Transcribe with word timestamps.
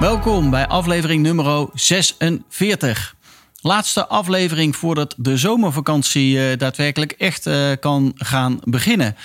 Welkom 0.00 0.50
bij 0.50 0.66
aflevering 0.66 1.22
nummer 1.22 1.68
46. 1.74 3.14
Laatste 3.60 4.06
aflevering 4.06 4.76
voordat 4.76 5.14
de 5.16 5.36
zomervakantie 5.36 6.36
uh, 6.36 6.56
daadwerkelijk 6.58 7.12
echt 7.12 7.46
uh, 7.46 7.70
kan 7.80 8.12
gaan 8.14 8.60
beginnen. 8.64 9.16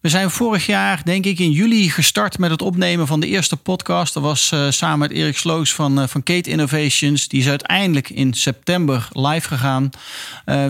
We 0.00 0.08
zijn 0.08 0.30
vorig 0.30 0.66
jaar, 0.66 1.00
denk 1.04 1.24
ik, 1.24 1.38
in 1.38 1.50
juli 1.50 1.90
gestart 1.90 2.38
met 2.38 2.50
het 2.50 2.62
opnemen 2.62 3.06
van 3.06 3.20
de 3.20 3.26
eerste 3.26 3.56
podcast. 3.56 4.14
Dat 4.14 4.22
was 4.22 4.50
uh, 4.54 4.70
samen 4.70 4.98
met 4.98 5.10
Erik 5.10 5.36
Sloos 5.36 5.74
van, 5.74 6.08
van 6.08 6.22
Kate 6.22 6.50
Innovations. 6.50 7.28
Die 7.28 7.40
is 7.40 7.48
uiteindelijk 7.48 8.10
in 8.10 8.34
september 8.34 9.08
live 9.12 9.48
gegaan. 9.48 9.90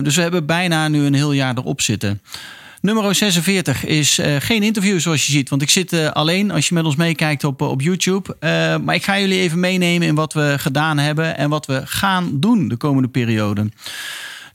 dus 0.01 0.15
we 0.15 0.21
hebben 0.21 0.45
bijna 0.45 0.87
nu 0.87 1.05
een 1.05 1.13
heel 1.13 1.31
jaar 1.31 1.57
erop 1.57 1.81
zitten. 1.81 2.21
Nummer 2.87 3.15
46 3.15 3.85
is 3.85 4.19
uh, 4.19 4.35
geen 4.39 4.63
interview 4.63 4.99
zoals 4.99 5.25
je 5.25 5.31
ziet. 5.31 5.49
Want 5.49 5.61
ik 5.61 5.69
zit 5.69 5.93
uh, 5.93 6.09
alleen 6.11 6.51
als 6.51 6.67
je 6.67 6.73
met 6.73 6.85
ons 6.85 6.95
meekijkt 6.95 7.43
op, 7.43 7.61
op 7.61 7.81
YouTube. 7.81 8.35
Maar 8.83 8.95
ik 8.95 9.03
ga 9.03 9.19
jullie 9.19 9.39
even 9.39 9.59
meenemen 9.59 10.07
in 10.07 10.15
wat 10.15 10.33
we 10.33 10.55
gedaan 10.57 10.97
hebben 10.97 11.37
en 11.37 11.49
wat 11.49 11.65
we 11.65 11.81
gaan 11.85 12.39
doen 12.39 12.67
de 12.67 12.75
komende 12.75 13.07
periode. 13.07 13.69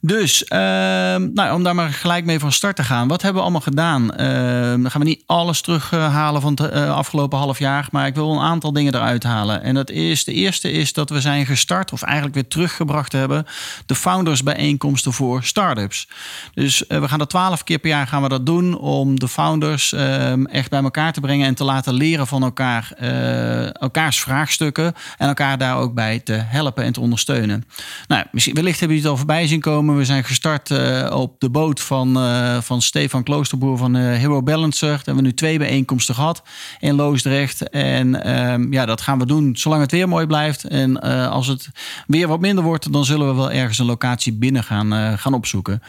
Dus 0.05 0.43
uh, 0.43 0.59
nou, 0.59 1.53
om 1.53 1.63
daar 1.63 1.75
maar 1.75 1.93
gelijk 1.93 2.25
mee 2.25 2.39
van 2.39 2.53
start 2.53 2.77
te 2.77 2.83
gaan. 2.83 3.09
Wat 3.09 3.23
hebben 3.23 3.39
we 3.39 3.43
allemaal 3.43 3.61
gedaan? 3.61 4.03
Uh, 4.03 4.83
dan 4.83 4.91
gaan 4.91 5.01
we 5.01 5.07
niet 5.07 5.23
alles 5.27 5.61
terughalen 5.61 6.41
van 6.41 6.59
het 6.63 6.75
uh, 6.75 6.97
afgelopen 6.97 7.39
half 7.39 7.59
jaar. 7.59 7.89
Maar 7.91 8.07
ik 8.07 8.15
wil 8.15 8.33
een 8.33 8.41
aantal 8.41 8.73
dingen 8.73 8.95
eruit 8.95 9.23
halen. 9.23 9.63
En 9.63 9.75
dat 9.75 9.91
is, 9.91 10.25
de 10.25 10.33
eerste 10.33 10.73
is 10.73 10.93
dat 10.93 11.11
we 11.11 11.21
zijn 11.21 11.47
gestart, 11.47 11.93
of 11.93 12.03
eigenlijk 12.03 12.35
weer 12.35 12.49
teruggebracht 12.49 13.13
hebben, 13.13 13.47
de 13.87 13.95
founders 13.95 14.43
bijeenkomsten 14.43 15.13
voor 15.13 15.45
startups. 15.45 16.09
Dus 16.55 16.85
uh, 16.89 17.01
we 17.01 17.09
gaan 17.09 17.19
dat 17.19 17.31
twaalf 17.31 17.65
keer 17.65 17.79
per 17.79 17.91
jaar 17.91 18.07
gaan 18.07 18.23
we 18.23 18.29
dat 18.29 18.47
doen 18.47 18.79
om 18.79 19.19
de 19.19 19.29
founders 19.29 19.93
ehm, 19.93 20.45
echt 20.45 20.71
bij 20.71 20.83
elkaar 20.83 21.13
te 21.13 21.21
brengen 21.21 21.47
en 21.47 21.55
te 21.55 21.65
laten 21.65 21.95
leren 21.95 22.27
van 22.27 22.43
elkaar, 22.43 22.93
eh, 22.97 23.81
elkaars 23.81 24.21
vraagstukken. 24.21 24.95
En 25.19 25.29
elkaar 25.29 25.59
daar 25.59 25.77
ook 25.77 25.95
bij 25.95 26.19
te 26.19 26.33
helpen 26.33 26.85
en 26.85 26.93
te 26.93 27.01
ondersteunen. 27.01 27.65
Nou, 28.09 28.25
misschien, 28.31 28.55
wellicht 28.55 28.79
hebben 28.79 28.97
jullie 28.97 29.11
het 29.11 29.21
al 29.21 29.27
voorbij 29.27 29.47
zien 29.47 29.61
komen. 29.61 29.91
We 29.97 30.05
zijn 30.05 30.25
gestart 30.25 30.71
uh, 30.71 31.11
op 31.15 31.41
de 31.41 31.51
boot 31.51 31.81
van, 31.81 32.19
uh, 32.19 32.61
van 32.61 32.83
Stefan 32.83 33.23
Kloosterboer 33.23 33.77
van 33.77 33.97
uh, 33.97 34.03
Hero 34.03 34.43
Balancer. 34.43 34.89
Daar 34.89 34.97
hebben 34.97 35.17
we 35.17 35.23
nu 35.23 35.35
twee 35.35 35.59
bijeenkomsten 35.59 36.15
gehad 36.15 36.43
in 36.81 36.95
Loosdrecht. 36.95 37.69
En 37.69 38.33
um, 38.53 38.73
ja, 38.73 38.87
dat 38.87 39.01
gaan 39.01 39.19
we 39.19 39.27
doen 39.27 39.57
zolang 39.57 39.81
het 39.81 39.91
weer 39.91 40.09
mooi 40.09 40.27
blijft. 40.27 40.65
En 40.65 41.01
als 41.31 41.47
het 41.47 41.69
weer 42.07 42.29
wat 42.29 42.41
minder 42.41 42.65
wordt, 42.65 42.93
dan 42.93 43.05
zullen 43.05 43.29
we 43.29 43.35
wel 43.35 43.51
ergens 43.51 43.79
een 43.79 43.87
locatie 43.87 44.33
binnen 44.33 44.65
gaan, 44.65 45.19
gaan 45.19 45.35
opzoeken. 45.35 45.83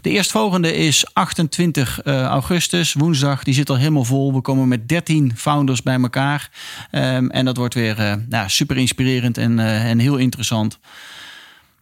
De 0.00 0.10
eerstvolgende 0.10 0.74
is 0.74 1.14
28 1.14 2.04
augustus, 2.04 2.92
woensdag. 2.92 3.42
Die 3.42 3.54
zit 3.54 3.70
al 3.70 3.76
helemaal 3.76 4.04
vol. 4.04 4.34
We 4.34 4.40
komen 4.40 4.68
met 4.68 4.88
13 4.88 5.32
founders 5.36 5.82
bij 5.82 6.00
elkaar. 6.00 6.50
Um, 6.92 7.30
en 7.30 7.44
dat 7.44 7.56
wordt 7.56 7.74
weer 7.74 8.18
nou, 8.28 8.48
super 8.48 8.76
inspirerend 8.76 9.38
en, 9.38 9.58
en 9.58 9.98
heel 9.98 10.16
interessant. 10.16 10.78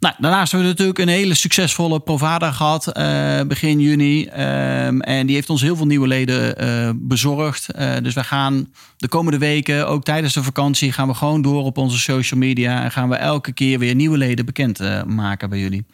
Nou, 0.00 0.14
daarnaast 0.18 0.52
hebben 0.52 0.70
we 0.70 0.74
natuurlijk 0.74 0.98
een 1.08 1.14
hele 1.14 1.34
succesvolle 1.34 2.00
Provada 2.00 2.53
gehad 2.53 2.98
uh, 2.98 3.41
begin 3.42 3.81
juni. 3.81 4.20
Um, 4.22 5.00
en 5.00 5.26
die 5.26 5.34
heeft 5.34 5.50
ons 5.50 5.60
heel 5.60 5.76
veel 5.76 5.86
nieuwe 5.86 6.06
leden 6.06 6.64
uh, 6.64 6.91
bezorgd. 6.94 7.66
Uh, 7.78 7.97
dus 8.03 8.14
we 8.14 8.25
gaan 8.25 8.72
de 8.97 9.08
komende 9.08 9.38
weken, 9.38 9.88
ook 9.88 10.04
tijdens 10.04 10.34
de 10.34 10.42
vakantie, 10.42 10.92
gaan 10.92 11.08
we 11.08 11.14
gewoon 11.14 11.42
door 11.42 11.64
op 11.64 11.78
onze 11.78 11.98
social 11.98 12.41
media. 12.41 12.82
En 12.82 12.91
gaan 12.91 13.08
we 13.08 13.16
elke 13.16 13.53
keer 13.53 13.78
weer 13.78 13.94
nieuwe 13.94 14.19
leden 14.19 14.44
bekend 14.44 14.81
maken 15.06 15.50
bij 15.50 15.58
jullie. 15.58 15.84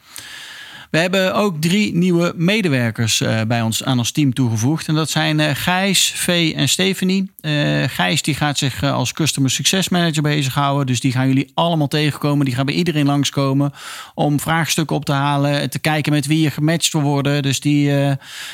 We 0.95 1.01
hebben 1.01 1.35
ook 1.35 1.61
drie 1.61 1.95
nieuwe 1.95 2.33
medewerkers 2.37 3.21
uh, 3.21 3.41
bij 3.43 3.63
ons 3.63 3.85
aan 3.85 3.99
ons 3.99 4.11
team 4.11 4.33
toegevoegd. 4.33 4.89
En 4.89 4.95
dat 4.95 5.11
zijn 5.11 5.39
uh, 5.39 5.51
Gijs, 5.55 6.13
Vee 6.17 6.55
en 6.55 6.69
Stephanie. 6.69 7.31
Uh, 7.41 7.83
Gijs 7.87 8.23
die 8.23 8.35
gaat 8.35 8.59
zich 8.59 8.83
als 8.83 9.13
Customer 9.13 9.51
Success 9.51 9.89
Manager 9.89 10.23
bezighouden. 10.23 10.87
Dus 10.87 11.01
die 11.01 11.13
gaan 11.13 11.27
jullie 11.27 11.51
allemaal 11.55 11.89
tegenkomen. 11.89 12.45
Die 12.45 12.55
gaan 12.55 12.67
bij 12.67 12.75
iedereen 12.75 13.07
langskomen 13.07 13.73
om 14.15 14.41
vraagstukken 14.41 14.97
op 14.97 15.05
te 15.05 15.13
halen. 15.13 15.71
Te 15.71 15.79
kijken 15.79 16.13
met 16.13 16.27
wie 16.27 16.41
je 16.41 16.51
gematcht 16.51 16.93
wil 16.93 17.03
worden. 17.03 17.43
Dus 17.43 17.61
die, 17.61 17.93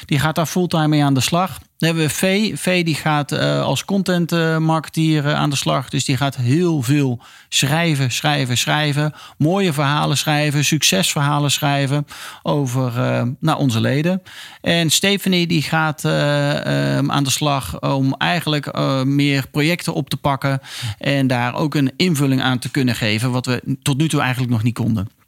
die 0.04 0.18
gaat 0.18 0.34
daar 0.34 0.46
fulltime 0.46 0.88
mee 0.88 1.04
aan 1.04 1.14
de 1.14 1.20
slag. 1.20 1.58
Dan 1.80 1.88
hebben 1.88 2.06
we 2.06 2.14
Vee. 2.14 2.56
Vee 2.56 2.84
die 2.84 2.94
gaat 2.94 3.32
uh, 3.32 3.62
als 3.62 3.84
content 3.84 4.32
uh, 4.32 4.58
marketeer 4.58 5.24
uh, 5.24 5.34
aan 5.34 5.50
de 5.50 5.56
slag. 5.56 5.88
Dus 5.88 6.04
die 6.04 6.16
gaat 6.16 6.36
heel 6.36 6.82
veel 6.82 7.20
schrijven, 7.48 8.10
schrijven, 8.10 8.58
schrijven. 8.58 9.12
Mooie 9.38 9.72
verhalen 9.72 10.16
schrijven, 10.16 10.64
succesverhalen 10.64 11.50
schrijven 11.50 12.06
over 12.42 12.92
nou, 13.38 13.58
onze 13.58 13.80
leden. 13.80 14.22
En 14.60 14.90
Stephanie 14.90 15.46
die 15.46 15.62
gaat 15.62 16.04
um, 16.04 17.10
aan 17.10 17.24
de 17.24 17.30
slag 17.30 17.80
om 17.80 18.14
eigenlijk 18.18 18.78
meer 19.04 19.46
projecten 19.50 19.94
op 19.94 20.10
te 20.10 20.16
pakken. 20.16 20.60
En 20.98 21.26
daar 21.26 21.54
ook 21.54 21.74
een 21.74 21.92
invulling 21.96 22.42
aan 22.42 22.58
te 22.58 22.70
kunnen 22.70 22.94
geven. 22.94 23.30
Wat 23.30 23.46
we 23.46 23.76
tot 23.82 23.96
nu 23.96 24.08
toe 24.08 24.20
eigenlijk 24.20 24.52
nog 24.52 24.62
niet 24.62 24.74
konden. 24.74 25.19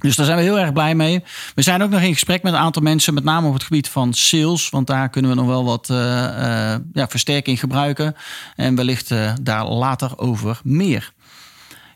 Dus 0.00 0.16
daar 0.16 0.26
zijn 0.26 0.38
we 0.38 0.44
heel 0.44 0.58
erg 0.58 0.72
blij 0.72 0.94
mee. 0.94 1.22
We 1.54 1.62
zijn 1.62 1.82
ook 1.82 1.90
nog 1.90 2.00
in 2.00 2.12
gesprek 2.12 2.42
met 2.42 2.52
een 2.52 2.58
aantal 2.58 2.82
mensen, 2.82 3.14
met 3.14 3.24
name 3.24 3.46
op 3.46 3.52
het 3.52 3.62
gebied 3.62 3.88
van 3.88 4.14
sales. 4.14 4.70
Want 4.70 4.86
daar 4.86 5.08
kunnen 5.08 5.30
we 5.30 5.36
nog 5.36 5.46
wel 5.46 5.64
wat 5.64 5.88
uh, 5.90 5.96
uh, 5.96 6.74
ja, 6.92 7.08
versterking 7.08 7.60
gebruiken. 7.60 8.16
En 8.56 8.74
wellicht 8.74 9.10
uh, 9.10 9.32
daar 9.42 9.66
later 9.66 10.18
over 10.18 10.60
meer. 10.64 11.12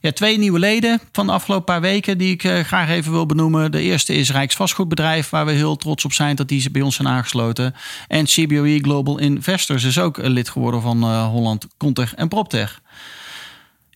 Ja, 0.01 0.13
twee 0.13 0.39
nieuwe 0.39 0.59
leden 0.59 1.01
van 1.13 1.27
de 1.27 1.33
afgelopen 1.33 1.65
paar 1.65 1.81
weken 1.81 2.19
die 2.19 2.33
ik 2.33 2.67
graag 2.67 2.89
even 2.89 3.13
wil 3.13 3.27
benoemen. 3.27 3.73
De 3.73 3.81
eerste 3.81 4.15
is 4.15 4.31
Rijksvastgoedbedrijf, 4.31 5.31
waar 5.31 5.47
we 5.47 5.53
heel 5.53 5.77
trots 5.77 6.05
op 6.05 6.13
zijn 6.13 6.37
dat 6.37 6.49
die 6.49 6.71
bij 6.71 6.83
ons 6.83 6.95
zijn 6.97 7.09
aangesloten. 7.09 7.75
En 8.09 8.25
CBOE 8.25 8.79
Global 8.83 9.19
Investors 9.19 9.85
is 9.85 9.99
ook 9.99 10.17
lid 10.17 10.49
geworden 10.49 10.83
van 10.83 11.05
Holland 11.25 11.67
Contech 11.77 12.15
en 12.15 12.29
PropTech. 12.29 12.83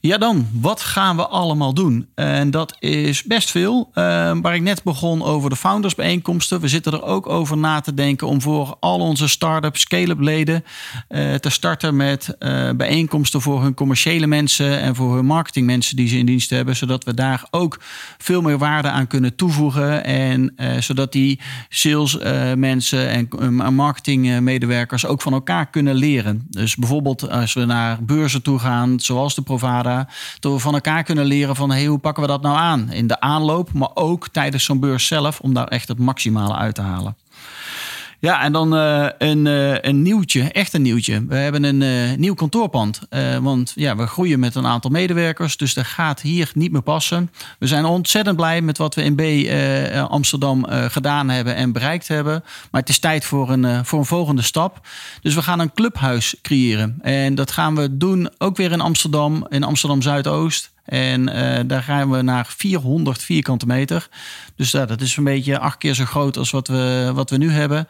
Ja, 0.09 0.19
dan, 0.19 0.47
wat 0.53 0.81
gaan 0.81 1.17
we 1.17 1.27
allemaal 1.27 1.75
doen? 1.75 2.09
En 2.15 2.51
dat 2.51 2.77
is 2.79 3.23
best 3.23 3.51
veel. 3.51 3.91
Uh, 3.95 3.95
waar 4.43 4.55
ik 4.55 4.63
net 4.63 4.83
begon 4.83 5.23
over 5.23 5.51
de 5.51 5.57
foundersbijeenkomsten. 5.57 6.61
We 6.61 6.69
zitten 6.69 6.93
er 6.93 7.03
ook 7.03 7.29
over 7.29 7.57
na 7.57 7.81
te 7.81 7.95
denken 7.95 8.27
om 8.27 8.41
voor 8.41 8.77
al 8.81 9.01
onze 9.01 9.29
start-up, 9.29 9.77
scale-up 9.77 10.21
leden 10.21 10.65
uh, 11.09 11.35
te 11.35 11.51
starten 11.51 11.97
met 11.97 12.37
uh, 12.39 12.71
bijeenkomsten 12.71 13.41
voor 13.41 13.63
hun 13.63 13.75
commerciële 13.75 14.27
mensen 14.27 14.81
en 14.81 14.95
voor 14.95 15.15
hun 15.15 15.27
marketingmensen 15.27 15.97
die 15.97 16.09
ze 16.09 16.19
in 16.19 16.27
dienst 16.27 16.51
hebben. 16.51 16.77
Zodat 16.77 17.05
we 17.05 17.15
daar 17.15 17.47
ook 17.51 17.81
veel 18.19 18.43
meer 18.43 18.59
waarde 18.59 18.91
aan 18.91 19.07
kunnen 19.07 19.37
toevoegen. 19.37 20.05
En 20.05 20.55
zodat 20.79 21.13
die 21.13 21.41
salesmensen 21.69 23.09
en 23.09 23.75
marketingmedewerkers 23.75 25.07
ook 25.07 25.23
van 25.23 25.33
elkaar 25.33 25.71
kunnen 25.71 25.95
leren. 25.95 26.47
Dus 26.51 26.77
bijvoorbeeld 26.77 27.31
als 27.31 27.53
we 27.53 27.65
naar 27.65 28.05
beurzen 28.05 28.43
toe 28.43 28.59
gaan, 28.59 29.01
zoals 29.01 29.35
de 29.35 29.43
Provada 29.43 29.98
dat 30.41 30.53
we 30.53 30.59
van 30.59 30.75
elkaar 30.75 31.03
kunnen 31.03 31.25
leren 31.25 31.57
van 31.57 31.71
hey, 31.71 31.87
hoe 31.87 31.99
pakken 31.99 32.23
we 32.23 32.29
dat 32.29 32.43
nou 32.43 32.57
aan? 32.57 32.93
In 32.93 33.07
de 33.07 33.21
aanloop, 33.21 33.73
maar 33.73 33.91
ook 33.95 34.29
tijdens 34.29 34.65
zo'n 34.65 34.81
beurs 34.81 35.07
zelf, 35.07 35.41
om 35.41 35.55
daar 35.55 35.69
echt 35.69 35.89
het 35.89 35.99
maximale 35.99 36.55
uit 36.55 36.75
te 36.75 36.83
halen. 36.83 37.17
Ja, 38.21 38.43
en 38.43 38.53
dan 38.53 38.75
uh, 38.75 39.09
een, 39.19 39.47
uh, 39.47 39.81
een 39.81 40.03
nieuwtje, 40.03 40.43
echt 40.43 40.73
een 40.73 40.83
nieuwtje. 40.83 41.27
We 41.27 41.37
hebben 41.37 41.65
een 41.65 41.81
uh, 41.81 42.17
nieuw 42.17 42.34
kantoorpand. 42.34 43.01
want 43.43 43.73
ja, 43.75 43.97
we 43.97 44.06
groeien 44.06 44.41
met 44.41 44.55
een 44.55 44.67
aantal 44.67 44.91
medewerkers, 44.91 45.56
dus 45.56 45.75
dat 45.75 45.87
gaat 45.87 46.20
hier 46.20 46.50
niet 46.55 46.73
meer 46.73 46.82
passen. 46.82 47.31
We 47.59 47.67
zijn 47.67 47.85
ontzettend 47.85 48.37
blij 48.37 48.61
met 48.61 48.79
wat 48.79 48.94
we 48.94 49.03
in 49.03 49.15
B 49.15 49.23
Amsterdam 50.11 50.67
gedaan 50.69 51.29
hebben 51.29 51.55
en 51.55 51.73
bereikt 51.73 52.09
hebben. 52.09 52.44
Maar 52.70 52.81
het 52.81 52.91
is 52.91 52.99
tijd 52.99 53.25
voor 53.25 53.50
een, 53.50 53.85
voor 53.85 53.99
een 53.99 54.05
volgende 54.05 54.43
stap. 54.43 54.87
Dus 55.23 55.35
we 55.35 55.43
gaan 55.43 55.61
een 55.61 55.73
clubhuis 55.73 56.35
creëren. 56.43 56.99
En 57.00 57.35
dat 57.35 57.50
gaan 57.50 57.75
we 57.75 57.97
doen 57.97 58.31
ook 58.38 58.56
weer 58.56 58.73
in 58.73 58.81
Amsterdam, 58.81 59.47
in 59.49 59.62
Amsterdam 59.62 60.03
Zuidoost. 60.03 60.70
En 60.88 61.29
uh, 61.29 61.58
daar 61.67 61.82
gaan 61.82 62.11
we 62.11 62.23
naar 62.23 62.46
400 62.56 63.23
vierkante 63.23 63.67
meter. 63.67 64.08
Dus 64.56 64.70
dat 64.70 65.00
is 65.00 65.17
een 65.17 65.25
beetje 65.25 65.58
acht 65.58 65.79
keer 65.79 65.94
zo 65.94 66.05
groot 66.05 66.37
als 66.37 66.50
wat 66.50 66.69
we, 66.69 67.11
wat 67.14 67.31
we 67.31 67.37
nu 67.37 67.50
hebben. 67.50 67.88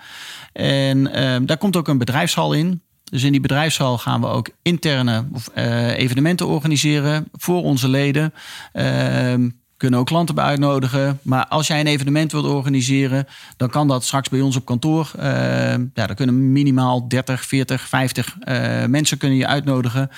En 0.52 0.98
uh, 0.98 1.36
daar 1.42 1.58
komt 1.58 1.76
ook 1.76 1.88
een 1.88 1.98
bedrijfshal 1.98 2.52
in. 2.52 2.82
Dus 3.10 3.22
in 3.22 3.32
die 3.32 3.40
bedrijfshal 3.40 3.98
gaan 3.98 4.20
we 4.20 4.26
ook 4.26 4.50
interne 4.62 5.24
uh, 5.54 5.98
evenementen 5.98 6.46
organiseren 6.46 7.28
voor 7.32 7.62
onze 7.62 7.88
leden. 7.88 8.34
Ehm, 8.72 9.48
kunnen 9.76 9.98
ook 9.98 10.06
klanten 10.06 10.34
bij 10.34 10.44
uitnodigen. 10.44 11.18
Maar 11.22 11.46
als 11.46 11.66
jij 11.66 11.80
een 11.80 11.86
evenement 11.86 12.32
wilt 12.32 12.46
organiseren, 12.46 13.26
dan 13.56 13.70
kan 13.70 13.88
dat 13.88 14.04
straks 14.04 14.28
bij 14.28 14.40
ons 14.40 14.56
op 14.56 14.64
kantoor. 14.64 15.10
Uh, 15.16 15.24
ja, 15.70 16.06
dan 16.06 16.14
kunnen 16.14 16.52
minimaal 16.52 17.08
30, 17.08 17.44
40, 17.44 17.88
50 17.88 18.36
uh, 18.44 18.84
mensen 18.84 19.18
kunnen 19.18 19.38
je 19.38 19.46
uitnodigen. 19.46 20.10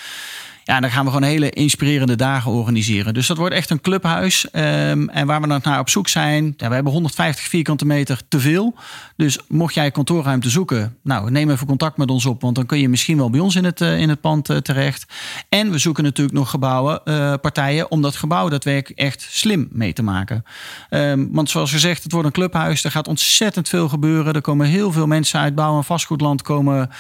Ja, 0.71 0.81
dan 0.81 0.91
gaan 0.91 1.05
we 1.05 1.11
gewoon 1.11 1.29
hele 1.29 1.51
inspirerende 1.51 2.17
dagen 2.17 2.51
organiseren. 2.51 3.15
Dus 3.15 3.27
dat 3.27 3.37
wordt 3.37 3.55
echt 3.55 3.71
een 3.71 3.81
clubhuis. 3.81 4.51
Ehm, 4.51 5.09
en 5.09 5.27
waar 5.27 5.41
we 5.41 5.49
dan 5.49 5.61
naar 5.63 5.79
op 5.79 5.89
zoek 5.89 6.09
zijn, 6.09 6.55
ja, 6.57 6.69
we 6.69 6.75
hebben 6.75 6.93
150 6.93 7.45
vierkante 7.45 7.87
meter 7.87 8.21
te 8.29 8.41
veel. 8.41 8.75
Dus 9.17 9.39
mocht 9.49 9.75
jij 9.75 9.91
kantoorruimte 9.91 10.51
zoeken, 10.51 10.97
nou, 11.03 11.31
neem 11.31 11.51
even 11.51 11.67
contact 11.67 11.97
met 11.97 12.11
ons 12.11 12.27
op, 12.27 12.41
want 12.41 12.55
dan 12.55 12.67
kun 12.67 12.79
je 12.79 12.89
misschien 12.89 13.17
wel 13.17 13.31
bij 13.31 13.41
ons 13.41 13.55
in 13.55 13.65
het, 13.65 13.81
in 13.81 14.09
het 14.09 14.21
pand 14.21 14.65
terecht. 14.65 15.13
En 15.49 15.71
we 15.71 15.79
zoeken 15.79 16.05
natuurlijk 16.05 16.37
nog 16.37 16.51
gebouwen, 16.51 17.03
partijen, 17.41 17.91
om 17.91 18.03
dat 18.03 18.17
gebouw 18.17 18.49
daadwerkelijk 18.49 19.01
echt 19.01 19.27
slim 19.31 19.69
mee 19.73 19.93
te 19.93 20.03
maken. 20.03 20.45
Ehm, 20.89 21.27
want 21.31 21.51
zoals 21.51 21.71
gezegd, 21.71 22.03
het 22.03 22.13
wordt 22.13 22.27
een 22.27 22.33
clubhuis. 22.33 22.85
Er 22.85 22.91
gaat 22.91 23.09
ontzettend 23.09 23.69
veel 23.69 23.89
gebeuren. 23.89 24.35
Er 24.35 24.41
komen 24.41 24.67
heel 24.67 24.93
veel 24.93 25.07
mensen 25.07 25.41
uit 25.41 25.55
bouw- 25.55 25.77
en 25.77 25.85
vastgoedland 25.85 26.43
komen 26.43 26.91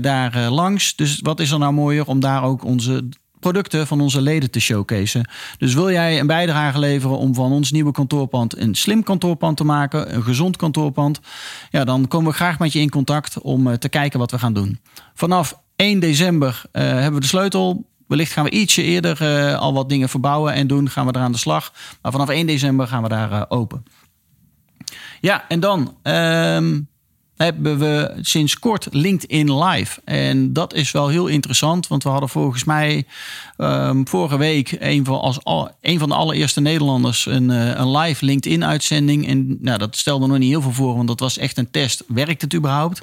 daar 0.00 0.50
langs. 0.50 0.96
Dus 0.96 1.20
wat 1.22 1.40
is 1.40 1.50
er 1.50 1.58
nou 1.58 1.72
mooier 1.72 2.06
om 2.06 2.20
daar 2.20 2.42
ook 2.42 2.64
onze 2.64 3.05
producten 3.46 3.86
van 3.86 4.00
onze 4.00 4.20
leden 4.20 4.50
te 4.50 4.60
showcaseen. 4.60 5.26
Dus 5.58 5.74
wil 5.74 5.90
jij 5.90 6.20
een 6.20 6.26
bijdrage 6.26 6.78
leveren 6.78 7.18
om 7.18 7.34
van 7.34 7.52
ons 7.52 7.70
nieuwe 7.70 7.92
kantoorpand 7.92 8.56
een 8.56 8.74
slim 8.74 9.02
kantoorpand 9.02 9.56
te 9.56 9.64
maken, 9.64 10.14
een 10.14 10.22
gezond 10.22 10.56
kantoorpand, 10.56 11.20
ja, 11.70 11.84
dan 11.84 12.08
komen 12.08 12.30
we 12.30 12.36
graag 12.36 12.58
met 12.58 12.72
je 12.72 12.78
in 12.78 12.90
contact 12.90 13.40
om 13.40 13.66
uh, 13.66 13.74
te 13.74 13.88
kijken 13.88 14.18
wat 14.18 14.30
we 14.30 14.38
gaan 14.38 14.52
doen. 14.52 14.80
Vanaf 15.14 15.58
1 15.76 16.00
december 16.00 16.62
hebben 16.72 17.14
we 17.14 17.20
de 17.20 17.26
sleutel. 17.26 17.84
Wellicht 18.06 18.32
gaan 18.32 18.44
we 18.44 18.50
ietsje 18.50 18.82
eerder 18.82 19.22
uh, 19.22 19.58
al 19.58 19.72
wat 19.72 19.88
dingen 19.88 20.08
verbouwen 20.08 20.52
en 20.52 20.66
doen. 20.66 20.90
Gaan 20.90 21.06
we 21.06 21.12
er 21.12 21.20
aan 21.20 21.32
de 21.32 21.38
slag. 21.38 21.72
Maar 22.02 22.12
vanaf 22.12 22.28
1 22.28 22.46
december 22.46 22.86
gaan 22.86 23.02
we 23.02 23.08
daar 23.08 23.50
open. 23.50 23.84
Ja, 25.20 25.44
en 25.48 25.60
dan 25.60 25.96
um, 26.02 26.88
hebben 27.36 27.78
we 27.78 28.14
sinds 28.20 28.58
kort 28.58 28.86
LinkedIn 28.90 29.58
Live. 29.58 30.00
En 30.04 30.52
dat 30.52 30.74
is 30.74 30.90
wel 30.90 31.08
heel 31.08 31.26
interessant, 31.26 31.86
want 31.86 32.02
we 32.02 32.08
hadden 32.08 32.28
volgens 32.28 32.64
mij 32.64 33.06
um, 33.58 34.08
vorige 34.08 34.36
week 34.36 34.76
een 34.78 35.04
van, 35.04 35.20
als 35.20 35.44
al, 35.44 35.70
een 35.80 35.98
van 35.98 36.08
de 36.08 36.14
allereerste 36.14 36.60
Nederlanders 36.60 37.26
een, 37.26 37.50
uh, 37.50 37.74
een 37.74 37.96
live 37.96 38.24
LinkedIn-uitzending. 38.24 39.28
En 39.28 39.58
nou, 39.60 39.78
dat 39.78 39.96
stelde 39.96 40.26
nog 40.26 40.38
niet 40.38 40.50
heel 40.50 40.62
veel 40.62 40.72
voor, 40.72 40.96
want 40.96 41.08
dat 41.08 41.20
was 41.20 41.38
echt 41.38 41.58
een 41.58 41.70
test. 41.70 42.04
Werkt 42.06 42.42
het 42.42 42.54
überhaupt? 42.54 43.02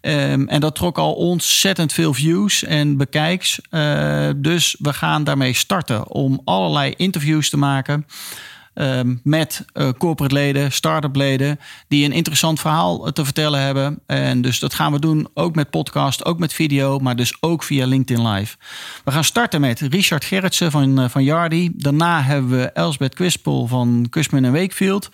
Um, 0.00 0.48
en 0.48 0.60
dat 0.60 0.74
trok 0.74 0.98
al 0.98 1.12
ontzettend 1.12 1.92
veel 1.92 2.14
views 2.14 2.64
en 2.64 2.96
bekijks. 2.96 3.60
Uh, 3.70 4.28
dus 4.36 4.76
we 4.78 4.92
gaan 4.92 5.24
daarmee 5.24 5.52
starten 5.52 6.10
om 6.10 6.40
allerlei 6.44 6.94
interviews 6.96 7.50
te 7.50 7.56
maken. 7.56 8.06
Um, 8.80 9.20
met 9.22 9.64
uh, 9.74 9.88
corporate 9.98 10.34
leden, 10.34 10.72
start-up 10.72 11.16
leden, 11.16 11.60
die 11.88 12.04
een 12.04 12.12
interessant 12.12 12.60
verhaal 12.60 13.12
te 13.12 13.24
vertellen 13.24 13.60
hebben. 13.60 14.00
En 14.06 14.40
dus 14.40 14.58
dat 14.58 14.74
gaan 14.74 14.92
we 14.92 14.98
doen 14.98 15.28
ook 15.34 15.54
met 15.54 15.70
podcast, 15.70 16.24
ook 16.24 16.38
met 16.38 16.52
video, 16.52 16.98
maar 16.98 17.16
dus 17.16 17.36
ook 17.40 17.62
via 17.62 17.86
LinkedIn 17.86 18.28
Live. 18.28 18.56
We 19.04 19.10
gaan 19.10 19.24
starten 19.24 19.60
met 19.60 19.80
Richard 19.80 20.24
Gerritsen 20.24 20.70
van, 20.70 21.00
uh, 21.00 21.08
van 21.08 21.24
Yardi. 21.24 21.70
Daarna 21.74 22.22
hebben 22.22 22.50
we 22.50 22.70
Elsbeth 22.70 23.14
Quispel 23.14 23.66
van 23.66 24.06
Kusman 24.10 24.44
en 24.44 24.52
Wakefield. 24.52 25.10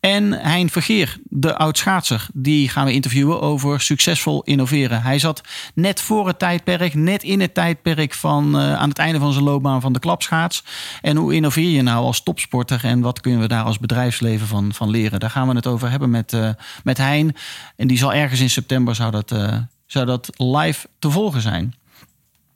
En 0.00 0.32
Hein 0.32 0.70
Vergeer, 0.70 1.16
de 1.22 1.56
oud-schaatser, 1.56 2.26
die 2.32 2.68
gaan 2.68 2.86
we 2.86 2.92
interviewen 2.92 3.40
over 3.40 3.80
succesvol 3.80 4.42
innoveren. 4.42 5.02
Hij 5.02 5.18
zat 5.18 5.40
net 5.74 6.00
voor 6.00 6.26
het 6.26 6.38
tijdperk, 6.38 6.94
net 6.94 7.22
in 7.22 7.40
het 7.40 7.54
tijdperk 7.54 8.14
van 8.14 8.56
aan 8.56 8.88
het 8.88 8.98
einde 8.98 9.18
van 9.18 9.32
zijn 9.32 9.44
loopbaan 9.44 9.80
van 9.80 9.92
de 9.92 9.98
klapschaats. 9.98 10.64
En 11.00 11.16
hoe 11.16 11.34
innoveer 11.34 11.70
je 11.70 11.82
nou 11.82 12.04
als 12.04 12.22
topsporter 12.22 12.80
en 12.84 13.04
wat 13.06 13.20
kunnen 13.20 13.40
we 13.40 13.48
daar 13.48 13.64
als 13.64 13.78
bedrijfsleven 13.78 14.46
van, 14.46 14.74
van 14.74 14.90
leren? 14.90 15.20
Daar 15.20 15.30
gaan 15.30 15.48
we 15.48 15.54
het 15.54 15.66
over 15.66 15.90
hebben 15.90 16.10
met, 16.10 16.32
uh, 16.32 16.50
met 16.84 16.98
Hein. 16.98 17.36
En 17.76 17.86
die 17.86 17.98
zal 17.98 18.12
ergens 18.12 18.40
in 18.40 18.50
september 18.50 18.94
zou 18.94 19.10
dat, 19.10 19.32
uh, 19.32 19.54
zou 19.86 20.06
dat 20.06 20.30
live 20.36 20.88
te 20.98 21.10
volgen 21.10 21.40
zijn. 21.40 21.74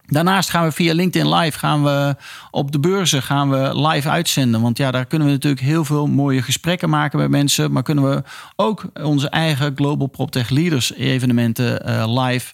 Daarnaast 0.06 0.50
gaan 0.50 0.64
we 0.64 0.73
via 0.73 0.94
LinkedIn 0.94 1.35
Live 1.35 1.58
gaan 1.58 1.85
we 1.85 2.17
op 2.50 2.73
de 2.73 2.79
beurzen 2.79 3.23
gaan 3.23 3.50
we 3.50 3.88
live 3.88 4.08
uitzenden. 4.08 4.61
Want 4.61 4.79
ja, 4.79 4.91
daar 4.91 5.06
kunnen 5.06 5.29
we 5.29 5.35
natuurlijk 5.35 5.62
heel 5.62 5.85
veel 5.85 6.06
mooie 6.06 6.43
gesprekken 6.43 6.91
maken 6.91 7.19
met 7.19 7.31
mensen. 7.31 7.73
Maar 7.73 7.82
kunnen 7.82 8.11
we 8.11 8.23
ook 8.56 8.85
onze 9.03 9.29
eigen 9.29 9.73
Global 9.76 10.06
PropTech 10.06 10.49
Leaders 10.49 10.93
evenementen 10.94 11.88
uh, 11.88 12.23
live 12.25 12.53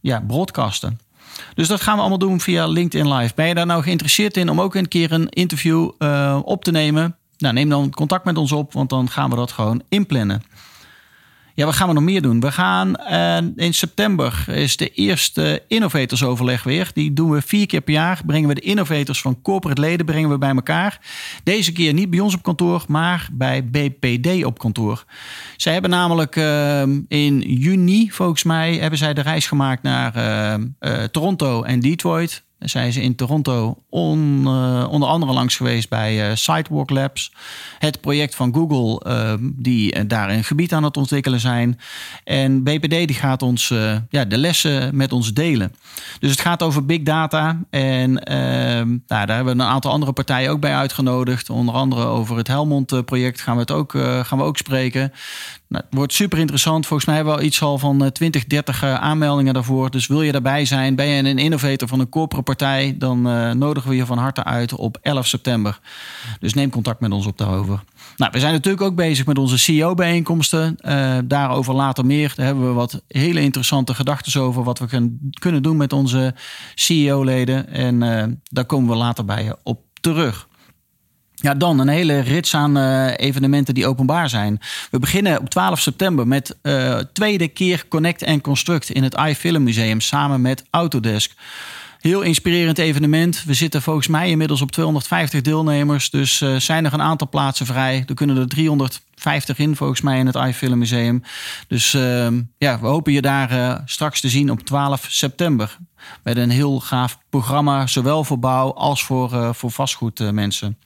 ja, 0.00 0.20
broadcasten. 0.26 1.00
Dus 1.54 1.68
dat 1.68 1.80
gaan 1.80 1.94
we 1.94 2.00
allemaal 2.00 2.18
doen 2.18 2.40
via 2.40 2.66
LinkedIn 2.66 3.12
Live. 3.14 3.32
Ben 3.34 3.48
je 3.48 3.54
daar 3.54 3.66
nou 3.66 3.82
geïnteresseerd 3.82 4.36
in 4.36 4.48
om 4.48 4.60
ook 4.60 4.74
een 4.74 4.88
keer 4.88 5.12
een 5.12 5.28
interview 5.28 5.90
op 6.44 6.64
te 6.64 6.70
nemen? 6.70 7.16
Nou, 7.38 7.54
neem 7.54 7.68
dan 7.68 7.90
contact 7.90 8.24
met 8.24 8.38
ons 8.38 8.52
op, 8.52 8.72
want 8.72 8.90
dan 8.90 9.10
gaan 9.10 9.30
we 9.30 9.36
dat 9.36 9.52
gewoon 9.52 9.82
inplannen. 9.88 10.42
Ja, 11.56 11.64
wat 11.64 11.74
gaan 11.74 11.88
we 11.88 11.94
nog 11.94 12.02
meer 12.02 12.22
doen? 12.22 12.40
We 12.40 12.52
gaan 12.52 12.94
uh, 13.10 13.64
in 13.64 13.74
september 13.74 14.44
is 14.48 14.76
de 14.76 14.90
eerste 14.90 15.62
innovatorsoverleg 15.68 16.62
weer. 16.62 16.90
Die 16.94 17.12
doen 17.12 17.30
we 17.30 17.42
vier 17.42 17.66
keer 17.66 17.80
per 17.80 17.92
jaar. 17.92 18.20
Brengen 18.26 18.48
we 18.48 18.54
de 18.54 18.60
innovators 18.60 19.20
van 19.20 19.42
corporate 19.42 19.80
leden 19.80 20.06
brengen 20.06 20.30
we 20.30 20.38
bij 20.38 20.54
elkaar. 20.54 21.00
Deze 21.42 21.72
keer 21.72 21.92
niet 21.92 22.10
bij 22.10 22.20
ons 22.20 22.34
op 22.34 22.42
kantoor, 22.42 22.84
maar 22.88 23.28
bij 23.32 23.64
BPD 23.64 24.44
op 24.44 24.58
kantoor. 24.58 25.04
Zij 25.56 25.72
hebben 25.72 25.90
namelijk 25.90 26.36
uh, 26.36 26.82
in 27.08 27.40
juni, 27.40 28.10
volgens 28.10 28.42
mij, 28.42 28.74
hebben 28.76 28.98
zij 28.98 29.14
de 29.14 29.20
reis 29.20 29.46
gemaakt 29.46 29.82
naar 29.82 30.16
uh, 30.16 31.04
Toronto 31.04 31.62
en 31.62 31.80
Detroit 31.80 32.44
zijn 32.58 32.92
ze 32.92 33.02
in 33.02 33.14
Toronto 33.14 33.78
on, 33.90 34.42
uh, 34.44 34.86
onder 34.90 35.08
andere 35.08 35.32
langs 35.32 35.56
geweest 35.56 35.88
bij 35.88 36.28
uh, 36.28 36.36
Sidewalk 36.36 36.90
Labs. 36.90 37.32
Het 37.78 38.00
project 38.00 38.34
van 38.34 38.54
Google, 38.54 39.02
uh, 39.06 39.34
die 39.40 40.06
daar 40.06 40.30
een 40.30 40.44
gebied 40.44 40.72
aan 40.72 40.84
het 40.84 40.96
ontwikkelen 40.96 41.40
zijn. 41.40 41.80
En 42.24 42.62
BPD 42.62 42.90
die 42.90 43.14
gaat 43.14 43.42
ons 43.42 43.68
ja, 44.08 44.24
de 44.24 44.38
lessen 44.38 44.96
met 44.96 45.12
ons 45.12 45.32
delen. 45.32 45.74
Dus 46.18 46.30
het 46.30 46.40
gaat 46.40 46.62
over 46.62 46.86
big 46.86 47.02
data. 47.02 47.60
En 47.70 48.22
ehm, 48.22 48.88
nou, 48.88 49.26
daar 49.26 49.36
hebben 49.36 49.56
we 49.56 49.62
een 49.62 49.68
aantal 49.68 49.90
andere 49.90 50.12
partijen 50.12 50.50
ook 50.50 50.60
bij 50.60 50.74
uitgenodigd. 50.74 51.50
Onder 51.50 51.74
andere 51.74 52.04
over 52.04 52.36
het 52.36 52.48
Helmond-project 52.48 53.40
gaan, 53.40 53.54
we 53.54 53.60
het 53.60 53.70
ook, 53.70 53.90
gaan 54.22 54.38
we 54.38 54.44
ook 54.44 54.56
spreken. 54.56 55.12
Nou, 55.68 55.84
het 55.84 55.94
wordt 55.94 56.12
super 56.12 56.38
interessant. 56.38 56.86
Volgens 56.86 57.08
mij 57.08 57.16
hebben 57.16 57.36
we 57.36 57.42
iets 57.42 57.62
al 57.62 57.78
van 57.78 58.12
20, 58.12 58.44
30 58.44 58.84
aanmeldingen 58.84 59.54
daarvoor. 59.54 59.90
Dus 59.90 60.06
wil 60.06 60.22
je 60.22 60.32
daarbij 60.32 60.64
zijn, 60.64 60.94
ben 60.94 61.06
je 61.06 61.22
een 61.22 61.38
innovator 61.38 61.88
van 61.88 62.00
een 62.00 62.08
corporate 62.08 62.45
partij, 62.46 62.94
dan 62.98 63.28
uh, 63.28 63.50
nodigen 63.50 63.90
we 63.90 63.96
je 63.96 64.06
van 64.06 64.18
harte 64.18 64.44
uit 64.44 64.74
op 64.74 64.98
11 65.02 65.26
september. 65.26 65.78
Dus 66.40 66.54
neem 66.54 66.70
contact 66.70 67.00
met 67.00 67.12
ons 67.12 67.26
op 67.26 67.38
daarover. 67.38 67.82
Nou, 68.16 68.32
we 68.32 68.40
zijn 68.40 68.52
natuurlijk 68.52 68.84
ook 68.84 68.94
bezig 68.94 69.26
met 69.26 69.38
onze 69.38 69.58
CEO-bijeenkomsten. 69.58 70.76
Uh, 70.80 71.18
daarover 71.24 71.74
later 71.74 72.06
meer. 72.06 72.32
Daar 72.36 72.46
hebben 72.46 72.66
we 72.66 72.72
wat 72.72 73.02
hele 73.08 73.40
interessante 73.40 73.94
gedachten 73.94 74.40
over 74.40 74.62
wat 74.62 74.78
we 74.78 74.86
kunnen, 74.86 75.30
kunnen 75.40 75.62
doen 75.62 75.76
met 75.76 75.92
onze 75.92 76.34
CEO-leden. 76.74 77.68
En 77.68 78.02
uh, 78.02 78.24
daar 78.42 78.64
komen 78.64 78.90
we 78.90 78.96
later 78.96 79.24
bij 79.24 79.44
je 79.44 79.56
op 79.62 79.80
terug. 80.00 80.48
Ja, 81.34 81.54
dan 81.54 81.78
een 81.78 81.88
hele 81.88 82.18
rits 82.20 82.54
aan 82.54 82.76
evenementen 83.16 83.74
die 83.74 83.86
openbaar 83.86 84.28
zijn. 84.28 84.60
We 84.90 84.98
beginnen 84.98 85.40
op 85.40 85.50
12 85.50 85.80
september 85.80 86.26
met 86.26 86.56
uh, 86.62 86.98
tweede 87.12 87.48
keer 87.48 87.88
Connect 87.88 88.40
Construct 88.40 88.90
in 88.90 89.02
het 89.02 89.14
iFilm 89.14 89.62
Museum 89.62 90.00
samen 90.00 90.40
met 90.40 90.64
Autodesk. 90.70 91.32
Heel 92.00 92.22
inspirerend 92.22 92.78
evenement. 92.78 93.44
We 93.44 93.54
zitten 93.54 93.82
volgens 93.82 94.06
mij 94.06 94.30
inmiddels 94.30 94.60
op 94.60 94.70
250 94.70 95.40
deelnemers. 95.40 96.10
Dus 96.10 96.40
uh, 96.40 96.56
zijn 96.56 96.84
er 96.84 96.92
een 96.92 97.02
aantal 97.02 97.28
plaatsen 97.28 97.66
vrij. 97.66 98.04
Er 98.06 98.14
kunnen 98.14 98.36
er 98.36 98.48
350 98.48 99.58
in 99.58 99.76
volgens 99.76 100.00
mij 100.00 100.18
in 100.18 100.26
het 100.26 100.34
iFilm 100.34 100.78
Museum. 100.78 101.22
Dus 101.68 101.92
uh, 101.92 102.28
ja, 102.58 102.80
we 102.80 102.86
hopen 102.86 103.12
je 103.12 103.22
daar 103.22 103.52
uh, 103.52 103.78
straks 103.84 104.20
te 104.20 104.28
zien 104.28 104.50
op 104.50 104.60
12 104.60 105.06
september. 105.08 105.76
Met 106.22 106.36
een 106.36 106.50
heel 106.50 106.80
gaaf 106.80 107.18
programma, 107.30 107.86
zowel 107.86 108.24
voor 108.24 108.38
bouw 108.38 108.72
als 108.72 109.04
voor, 109.04 109.32
uh, 109.32 109.52
voor 109.52 109.70
vastgoedmensen. 109.70 110.78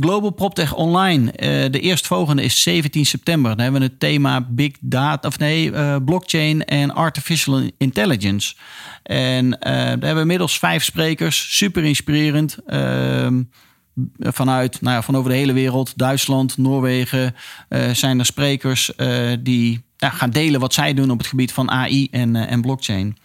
Global 0.00 0.30
PropTech 0.30 0.74
Online. 0.74 1.24
Uh, 1.24 1.70
de 1.70 1.80
eerstvolgende 1.80 2.42
is 2.42 2.62
17 2.62 3.06
september. 3.06 3.50
Dan 3.50 3.60
hebben 3.60 3.80
we 3.80 3.86
het 3.86 4.00
thema 4.00 4.46
Big 4.48 4.72
Data, 4.80 5.28
of 5.28 5.38
nee, 5.38 5.70
uh, 5.70 5.96
blockchain 6.04 6.64
en 6.64 6.94
artificial 6.94 7.62
intelligence. 7.78 8.54
En 9.02 9.44
uh, 9.44 9.58
daar 9.60 9.88
hebben 9.88 10.14
we 10.14 10.20
inmiddels 10.20 10.58
vijf 10.58 10.84
sprekers. 10.84 11.56
Super 11.56 11.84
inspirerend. 11.84 12.58
Ehm, 12.66 13.42
vanuit, 14.18 14.80
nou 14.80 14.94
ja, 14.94 15.02
van 15.02 15.16
over 15.16 15.30
de 15.30 15.36
hele 15.36 15.52
wereld, 15.52 15.92
Duitsland, 15.96 16.56
Noorwegen, 16.58 17.34
zijn 17.92 18.18
er 18.18 18.26
sprekers 18.26 18.92
die 19.40 19.84
gaan 19.98 20.30
delen 20.30 20.60
wat 20.60 20.74
zij 20.74 20.94
doen 20.94 21.10
op 21.10 21.18
het 21.18 21.26
gebied 21.26 21.52
van 21.52 21.70
AI 21.70 22.08
en, 22.10 22.36
en 22.36 22.60
blockchain. 22.60 23.16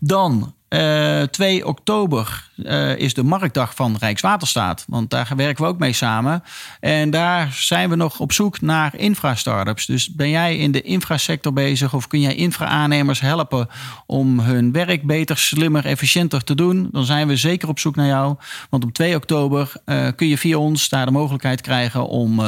Dan 0.00 0.54
uh, 0.70 1.22
2 1.22 1.66
oktober 1.66 2.50
uh, 2.56 2.96
is 2.96 3.14
de 3.14 3.22
marktdag 3.22 3.74
van 3.74 3.96
Rijkswaterstaat. 4.00 4.84
Want 4.88 5.10
daar 5.10 5.32
werken 5.36 5.64
we 5.64 5.70
ook 5.70 5.78
mee 5.78 5.92
samen. 5.92 6.42
En 6.80 7.10
daar 7.10 7.52
zijn 7.52 7.90
we 7.90 7.96
nog 7.96 8.20
op 8.20 8.32
zoek 8.32 8.60
naar 8.60 8.96
infra-startups. 8.96 9.86
Dus 9.86 10.14
ben 10.14 10.30
jij 10.30 10.56
in 10.56 10.72
de 10.72 10.82
infrasector 10.82 11.52
bezig 11.52 11.94
of 11.94 12.06
kun 12.06 12.20
jij 12.20 12.34
infra-aannemers 12.34 13.20
helpen 13.20 13.68
om 14.06 14.40
hun 14.40 14.72
werk 14.72 15.06
beter, 15.06 15.38
slimmer, 15.38 15.86
efficiënter 15.86 16.44
te 16.44 16.54
doen? 16.54 16.88
Dan 16.92 17.04
zijn 17.04 17.28
we 17.28 17.36
zeker 17.36 17.68
op 17.68 17.78
zoek 17.78 17.96
naar 17.96 18.06
jou. 18.06 18.36
Want 18.70 18.84
op 18.84 18.92
2 18.92 19.16
oktober 19.16 19.72
uh, 19.86 20.08
kun 20.16 20.28
je 20.28 20.38
via 20.38 20.56
ons 20.56 20.88
daar 20.88 21.06
de 21.06 21.12
mogelijkheid 21.12 21.60
krijgen 21.60 22.06
om 22.06 22.40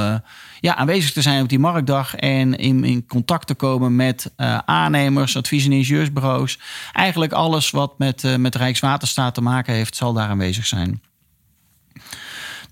ja, 0.61 0.75
aanwezig 0.75 1.13
te 1.13 1.23
zijn 1.23 1.43
op 1.43 1.49
die 1.49 1.59
marktdag 1.59 2.17
en 2.17 2.57
in, 2.57 2.85
in 2.85 3.07
contact 3.07 3.47
te 3.47 3.55
komen 3.55 3.97
met 3.97 4.33
aannemers, 4.65 5.37
advies- 5.37 5.65
en 5.65 5.73
ingenieursbureaus. 5.73 6.59
Eigenlijk 6.93 7.33
alles 7.33 7.71
wat 7.71 7.99
met, 7.99 8.12
uh, 8.25 8.37
met 8.37 8.55
Rijkswaterstaat 8.55 9.35
te 9.35 9.41
maken 9.41 9.75
heeft, 9.75 9.97
zal 9.97 10.13
daar 10.13 10.29
aanwezig 10.29 10.67
zijn. 10.67 11.03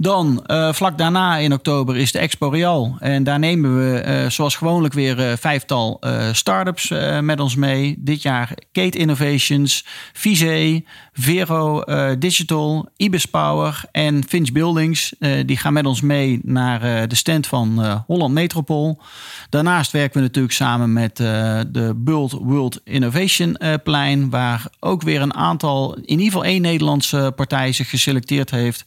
Dan, 0.03 0.45
uh, 0.47 0.73
vlak 0.73 0.99
daarna 0.99 1.37
in 1.37 1.53
oktober, 1.53 1.97
is 1.97 2.13
de 2.13 2.19
Expo 2.19 2.49
Real. 2.49 2.97
En 2.99 3.25
daar 3.25 3.39
nemen 3.39 3.77
we, 3.77 4.05
uh, 4.07 4.31
zoals 4.31 4.57
gewoonlijk, 4.57 4.95
weer 4.95 5.19
uh, 5.19 5.37
vijftal 5.37 6.01
start-ups 6.33 6.93
met 7.21 7.41
ons 7.41 7.57
mee. 7.57 7.95
Dit 7.99 8.23
jaar 8.23 8.55
Kate 8.73 8.99
Innovations, 8.99 9.85
Vise, 10.13 10.85
Vero 11.13 11.85
Digital, 12.19 12.89
Ibis 12.97 13.27
Power 13.27 13.83
en 13.93 14.25
Finch 14.29 14.53
Buildings. 14.53 15.15
die 15.47 15.57
gaan 15.57 15.73
met 15.73 15.87
ons 15.87 16.01
mee 16.01 16.41
naar 16.43 17.09
de 17.09 17.15
stand 17.15 17.47
van 17.47 18.03
Holland 18.07 18.35
Metropool. 18.35 19.03
Daarnaast 19.49 19.91
werken 19.91 20.17
we 20.17 20.27
natuurlijk 20.27 20.55
samen 20.55 20.93
met 20.93 21.17
de 21.17 21.93
Bult 21.97 22.33
World 22.33 22.81
Innovation 22.85 23.59
plein. 23.85 24.31
Waar 24.31 24.67
ook 24.81 25.03
weer 25.03 25.23
een 25.23 25.35
aantal, 25.35 25.95
in 25.95 26.05
ieder 26.09 26.25
geval 26.25 26.45
één 26.45 26.63
Nederlandse 26.63 27.33
partij 27.37 27.73
zich 27.73 27.91
geselecteerd 27.91 28.51
heeft 28.51 28.85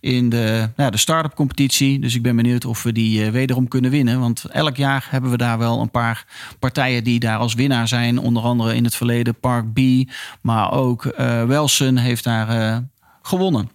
in 0.00 0.28
de 0.28 0.55
nou, 0.76 0.90
de 0.90 0.96
start-up 0.96 1.34
competitie. 1.34 1.98
Dus 1.98 2.14
ik 2.14 2.22
ben 2.22 2.36
benieuwd 2.36 2.64
of 2.64 2.82
we 2.82 2.92
die 2.92 3.24
uh, 3.24 3.30
wederom 3.30 3.68
kunnen 3.68 3.90
winnen. 3.90 4.20
Want 4.20 4.44
elk 4.44 4.76
jaar 4.76 5.06
hebben 5.10 5.30
we 5.30 5.36
daar 5.36 5.58
wel 5.58 5.80
een 5.80 5.90
paar 5.90 6.26
partijen 6.58 7.04
die 7.04 7.20
daar 7.20 7.38
als 7.38 7.54
winnaar 7.54 7.88
zijn. 7.88 8.18
Onder 8.18 8.42
andere 8.42 8.74
in 8.74 8.84
het 8.84 8.94
verleden 8.94 9.40
Park 9.40 9.72
B. 9.72 9.80
Maar 10.40 10.72
ook 10.72 11.04
uh, 11.04 11.44
Welsen 11.44 11.96
heeft 11.96 12.24
daar 12.24 12.82
gewonnen. 13.22 13.70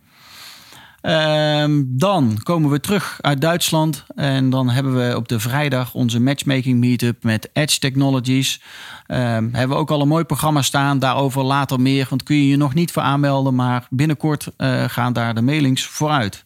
Um, 1.02 1.86
dan 1.98 2.40
komen 2.44 2.70
we 2.70 2.80
terug 2.80 3.18
uit 3.22 3.42
Duitsland 3.42 4.06
en 4.16 4.50
dan 4.50 4.70
hebben 4.70 4.96
we 4.96 5.16
op 5.16 5.28
de 5.28 5.40
vrijdag 5.40 5.94
onze 5.94 6.20
matchmaking 6.20 6.80
meetup 6.80 7.24
met 7.24 7.50
Edge 7.54 7.80
Technologies. 7.80 8.62
Um, 9.08 9.18
hebben 9.18 9.70
we 9.70 9.76
ook 9.76 9.92
al 9.92 10.02
een 10.02 10.08
mooi 10.08 10.24
programma 10.24 10.62
staan, 10.62 11.00
daarover 11.00 11.44
later 11.44 11.80
meer, 11.80 12.06
want 12.10 12.24
kun 12.24 12.36
je 12.36 12.48
je 12.48 12.58
nog 12.58 12.74
niet 12.74 12.92
voor 12.92 13.04
aanmelden, 13.04 13.56
maar 13.56 13.88
binnenkort 13.90 14.48
gaan 14.88 15.14
daar 15.14 15.36
de 15.36 15.42
mailings 15.42 15.86
vooruit. 15.86 16.46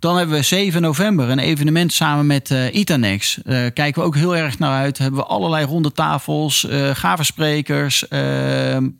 Dan 0.00 0.16
hebben 0.16 0.36
we 0.36 0.42
7 0.42 0.82
november 0.82 1.28
een 1.28 1.38
evenement 1.38 1.92
samen 1.92 2.26
met 2.26 2.50
uh, 2.50 2.74
Itanex. 2.74 3.38
Uh, 3.44 3.44
kijken 3.74 3.94
we 3.94 4.06
ook 4.06 4.14
heel 4.14 4.36
erg 4.36 4.58
naar 4.58 4.80
uit. 4.80 4.98
Hebben 4.98 5.20
we 5.20 5.26
allerlei 5.26 5.64
ronde 5.64 5.92
tafels, 5.92 6.64
uh, 6.64 6.90
gave 6.94 7.24
sprekers. 7.24 8.04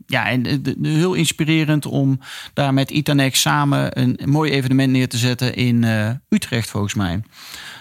ja, 0.06 0.28
en 0.28 0.62
heel 0.82 1.14
inspirerend 1.14 1.86
om 1.86 2.20
daar 2.54 2.74
met 2.74 2.90
Itanex 2.90 3.40
samen 3.40 4.00
een, 4.00 4.22
een 4.22 4.28
mooi 4.28 4.50
evenement 4.50 4.92
neer 4.92 5.08
te 5.08 5.18
zetten 5.18 5.54
in 5.54 5.84
Utrecht 6.28 6.70
volgens 6.70 6.94
mij. 6.94 7.22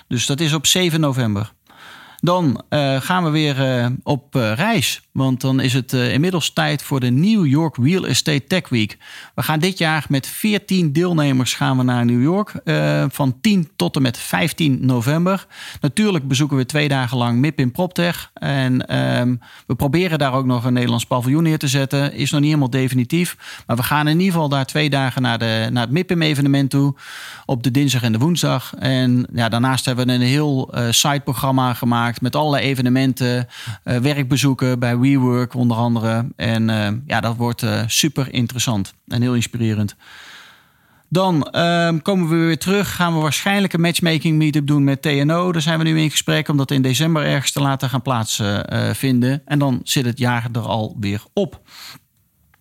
Dus 0.08 0.26
dat 0.26 0.40
is 0.40 0.54
op 0.54 0.66
7 0.66 1.00
november. 1.00 1.52
Dan 2.22 2.62
uh, 2.70 3.02
gaan 3.02 3.24
we 3.24 3.30
weer 3.30 3.80
uh, 3.80 3.86
op 4.04 4.36
uh, 4.36 4.54
reis. 4.54 5.02
Want 5.12 5.42
dan 5.42 5.60
is 5.60 5.74
het 5.74 5.94
inmiddels 5.94 6.54
tijd 6.54 6.82
voor 6.84 7.00
de 7.00 7.10
New 7.10 7.46
York 7.46 7.78
Real 7.78 8.08
Estate 8.08 8.44
Tech 8.48 8.70
Week. 8.70 8.98
We 9.36 9.44
gaan 9.44 9.60
dit 9.60 9.78
jaar 9.78 10.06
met 10.10 10.28
14 10.28 10.94
deelnemers 10.94 11.54
gaan 11.54 11.78
we 11.78 11.84
naar 11.84 12.06
New 12.06 12.22
York. 12.22 12.54
van 13.12 13.38
10 13.42 13.70
tot 13.76 13.96
en 13.96 14.02
met 14.02 14.18
15 14.18 14.86
november. 14.86 15.48
Natuurlijk 15.82 16.28
bezoeken 16.28 16.58
we 16.58 16.66
twee 16.66 16.88
dagen 16.88 17.18
lang 17.18 17.40
MIP 17.40 17.60
in 17.60 17.72
PropTech. 17.72 18.32
En 18.34 18.88
ehm, 18.88 19.36
we 19.68 19.76
proberen 19.76 20.20
daar 20.20 20.34
ook 20.34 20.46
nog 20.46 20.66
een 20.66 20.74
Nederlands 20.74 21.06
paviljoen 21.06 21.44
neer 21.44 21.58
te 21.58 21.68
zetten. 21.68 22.14
Is 22.14 22.32
nog 22.32 22.40
niet 22.40 22.50
helemaal 22.50 22.70
definitief. 22.70 23.64
Maar 23.68 23.76
we 23.76 23.84
gaan 23.84 24.08
in 24.08 24.18
ieder 24.20 24.34
geval 24.34 24.50
daar 24.50 24.66
twee 24.66 24.90
dagen 24.90 25.22
naar, 25.22 25.40
de, 25.40 25.68
naar 25.72 25.84
het 25.84 25.92
MIPIM 25.92 26.22
evenement 26.22 26.70
toe. 26.70 26.96
Op 27.46 27.64
de 27.64 27.72
dinsdag 27.72 28.04
en 28.04 28.12
de 28.12 28.18
woensdag. 28.18 28.74
En 28.80 29.28
ja, 29.34 29.50
daarnaast 29.50 29.86
hebben 29.86 30.08
we 30.08 30.14
een 30.14 30.22
heel 30.22 30.74
siteprogramma 30.90 31.74
gemaakt 31.74 32.09
met 32.22 32.36
allerlei 32.36 32.64
evenementen, 32.64 33.48
uh, 33.86 33.98
werkbezoeken 33.98 34.80
bij 34.80 34.98
WeWork 34.98 35.54
onder 35.54 35.78
andere. 35.78 36.26
En 36.36 36.70
uh, 36.70 36.88
ja, 37.06 37.20
dat 37.20 37.36
wordt 37.36 37.64
uh, 37.64 37.82
super 37.88 38.34
interessant 38.34 38.94
en 39.08 39.22
heel 39.22 39.36
inspirerend. 39.36 39.96
Dan 41.12 41.44
ehm, 41.44 42.00
komen 42.00 42.30
we 42.30 42.36
weer 42.36 42.58
terug. 42.58 42.96
Gaan 42.96 43.14
we 43.14 43.20
waarschijnlijk 43.20 43.74
een 43.74 43.82
matchmaking 43.82 44.38
meetup 44.38 44.68
doen 44.68 44.84
met 44.84 45.02
TNO. 45.02 45.52
Daar 45.52 45.62
zijn 45.62 45.78
we 45.78 45.84
nu 45.84 46.00
in 46.00 46.12
gesprek 46.12 46.48
om 46.48 46.58
dat 46.58 46.72
in 46.72 46.82
december 46.82 47.26
ergens 47.26 47.52
te 47.52 47.62
laten 47.62 47.90
gaan 47.90 48.02
plaatsvinden. 48.02 49.42
en 49.46 49.60
dan 49.60 49.80
zit 49.84 50.06
het 50.06 50.18
jaar 50.18 50.48
er 50.52 50.62
alweer 50.62 51.24
op. 51.34 51.62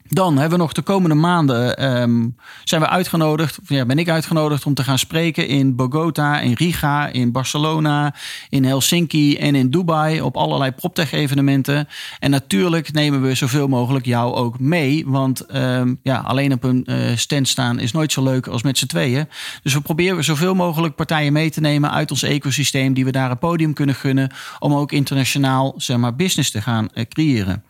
Dan 0.08 0.38
hebben 0.38 0.58
we 0.58 0.64
nog 0.64 0.72
de 0.72 0.82
komende 0.82 1.14
maanden 1.14 1.84
um, 2.00 2.36
zijn 2.64 2.80
we 2.80 2.88
uitgenodigd, 2.88 3.58
ja, 3.66 3.86
ben 3.86 3.98
ik 3.98 4.08
uitgenodigd 4.08 4.66
om 4.66 4.74
te 4.74 4.84
gaan 4.84 4.98
spreken 4.98 5.48
in 5.48 5.76
Bogota, 5.76 6.40
in 6.40 6.52
Riga, 6.52 7.06
in 7.06 7.32
Barcelona, 7.32 8.14
in 8.48 8.64
Helsinki 8.64 9.36
en 9.36 9.54
in 9.54 9.70
Dubai 9.70 10.20
op 10.20 10.36
allerlei 10.36 10.70
PropTech 10.70 11.12
evenementen. 11.12 11.88
En 12.18 12.30
natuurlijk 12.30 12.92
nemen 12.92 13.22
we 13.22 13.34
zoveel 13.34 13.68
mogelijk 13.68 14.06
jou 14.06 14.34
ook 14.34 14.58
mee, 14.58 15.04
want 15.06 15.54
um, 15.56 16.00
ja, 16.02 16.16
alleen 16.18 16.52
op 16.52 16.64
een 16.64 16.86
uh, 16.86 17.16
stand 17.16 17.48
staan 17.48 17.78
is 17.78 17.92
nooit 17.92 18.12
zo 18.12 18.22
leuk 18.22 18.46
als 18.46 18.62
met 18.62 18.78
z'n 18.78 18.86
tweeën. 18.86 19.28
Dus 19.62 19.74
we 19.74 19.80
proberen 19.80 20.24
zoveel 20.24 20.54
mogelijk 20.54 20.94
partijen 20.94 21.32
mee 21.32 21.50
te 21.50 21.60
nemen 21.60 21.90
uit 21.90 22.10
ons 22.10 22.22
ecosysteem 22.22 22.94
die 22.94 23.04
we 23.04 23.12
daar 23.12 23.30
een 23.30 23.38
podium 23.38 23.72
kunnen 23.72 23.94
gunnen 23.94 24.30
om 24.58 24.74
ook 24.74 24.92
internationaal 24.92 25.74
zeg 25.76 25.96
maar, 25.96 26.16
business 26.16 26.50
te 26.50 26.62
gaan 26.62 26.88
uh, 26.94 27.04
creëren. 27.08 27.62